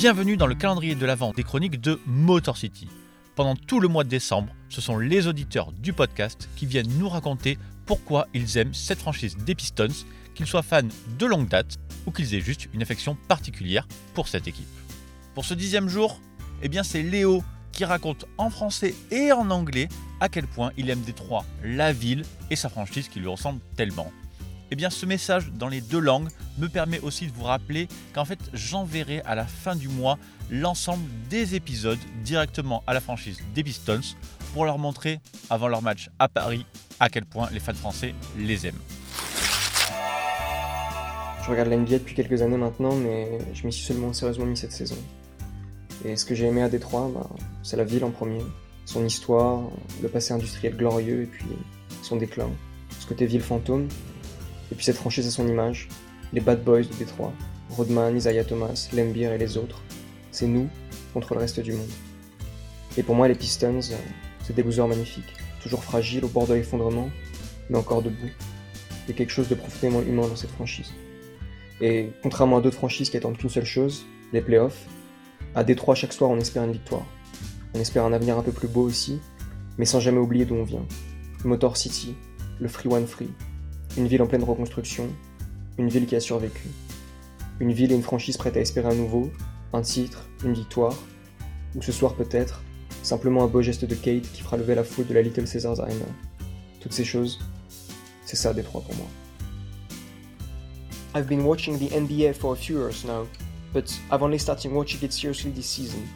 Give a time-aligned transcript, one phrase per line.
[0.00, 2.88] Bienvenue dans le calendrier de l'avant des chroniques de Motor City.
[3.34, 7.10] Pendant tout le mois de décembre, ce sont les auditeurs du podcast qui viennent nous
[7.10, 10.88] raconter pourquoi ils aiment cette franchise des Pistons, qu'ils soient fans
[11.18, 11.76] de longue date
[12.06, 14.64] ou qu'ils aient juste une affection particulière pour cette équipe.
[15.34, 16.18] Pour ce dixième jour,
[16.62, 20.88] eh bien c'est Léo qui raconte en français et en anglais à quel point il
[20.88, 24.10] aime Détroit, la ville et sa franchise qui lui ressemble tellement.
[24.72, 28.24] Eh bien ce message dans les deux langues me permet aussi de vous rappeler qu'en
[28.24, 30.16] fait j'enverrai à la fin du mois
[30.48, 34.00] l'ensemble des épisodes directement à la franchise des Pistons
[34.52, 36.66] pour leur montrer avant leur match à Paris
[37.00, 38.78] à quel point les fans français les aiment.
[41.42, 44.72] Je regarde l'NBA depuis quelques années maintenant, mais je m'y suis seulement sérieusement mis cette
[44.72, 44.96] saison.
[46.04, 47.28] Et ce que j'ai aimé à Détroit, bah,
[47.62, 48.42] c'est la ville en premier,
[48.84, 49.62] son histoire,
[50.02, 51.46] le passé industriel glorieux et puis
[52.02, 52.48] son déclin,
[52.98, 53.88] ce côté ville fantôme,
[54.70, 55.88] et puis cette franchise à son image,
[56.32, 57.32] les Bad Boys de Détroit,
[57.70, 59.82] Rodman, Isaiah Thomas, Lembeer et les autres,
[60.30, 60.68] c'est nous
[61.12, 61.90] contre le reste du monde.
[62.96, 63.96] Et pour moi, les Pistons, euh,
[64.44, 67.10] c'est des boozers magnifiques, toujours fragiles, au bord de l'effondrement,
[67.68, 68.30] mais encore debout.
[69.06, 70.92] Il y a quelque chose de profondément humain dans cette franchise.
[71.80, 74.86] Et contrairement à d'autres franchises qui attendent qu'une seule chose, les playoffs,
[75.54, 77.06] à Détroit chaque soir on espère une victoire.
[77.74, 79.20] On espère un avenir un peu plus beau aussi,
[79.78, 80.84] mais sans jamais oublier d'où on vient.
[81.44, 82.14] Motor City,
[82.60, 83.30] le Free One Free,
[83.96, 85.08] une ville en pleine reconstruction,
[85.78, 86.68] une ville qui a survécu.
[87.58, 89.30] Une ville et une franchise prêtes à espérer un nouveau,
[89.72, 90.96] un titre, une victoire,
[91.74, 92.62] ou ce soir peut-être,
[93.02, 95.80] simplement un beau geste de Kate qui fera lever la foule de la Little Caesars
[95.80, 96.06] Arena.
[96.80, 97.38] Toutes ces choses,
[98.24, 99.06] c'est ça Détroit pour moi.
[101.14, 103.26] I've been watching the NBA for a few years now,
[103.72, 106.08] but I've only started watching it seriously this season.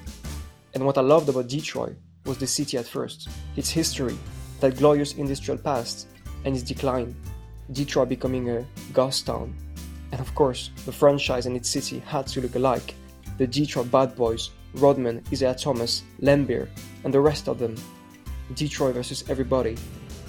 [0.74, 4.16] And what I loved about Detroit was the city at first, its history,
[4.60, 6.06] that glorious industrial past,
[6.44, 7.14] and its decline.
[7.72, 9.54] Detroit becoming a ghost town.
[10.12, 12.94] And of course, the franchise and its city had to look alike.
[13.38, 16.68] The Detroit Bad Boys, Rodman, Isaiah Thomas, Lambier,
[17.04, 17.76] and the rest of them.
[18.54, 19.76] Detroit versus everybody.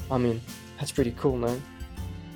[0.09, 0.41] I mean,
[0.79, 1.61] that's pretty cool, no?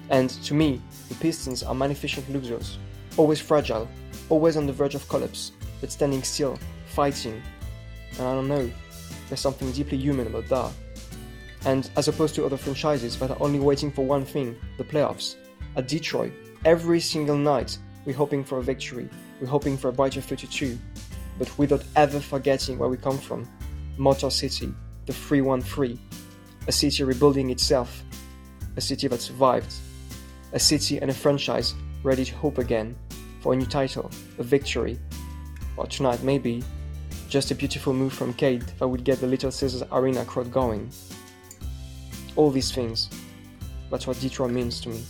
[0.10, 2.78] And to me, the Pistons are magnificent losers,
[3.18, 3.88] always fragile,
[4.30, 7.42] always on the verge of collapse, but standing still, fighting.
[8.18, 8.70] And I don't know,
[9.28, 10.72] there's something deeply human about that.
[11.66, 15.36] And as opposed to other franchises that are only waiting for one thing the playoffs,
[15.76, 16.32] at Detroit,
[16.66, 19.10] every single night we're hoping for a victory,
[19.40, 20.78] we're hoping for a brighter future too,
[21.38, 23.48] but without ever forgetting where we come from
[23.98, 24.74] Motor City,
[25.06, 26.00] the 313,
[26.68, 28.04] a city rebuilding itself,
[28.78, 29.74] a city that survived,
[30.54, 32.96] a city and a franchise ready to hope again
[33.42, 35.00] for a new title, a victory,
[35.78, 36.64] or tonight maybe
[37.30, 40.90] just a beautiful move from Kate that would get the Little Caesars Arena crowd going.
[42.36, 43.10] All these things,
[43.90, 45.04] that's what Detroit means to me.